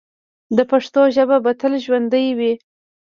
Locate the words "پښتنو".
0.71-1.03